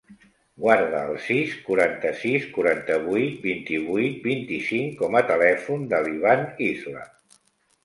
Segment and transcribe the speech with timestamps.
[0.61, 7.09] Guarda el sis, quaranta-sis, quaranta-vuit, vint-i-vuit, vint-i-cinc com a telèfon de l'Ivan Isla.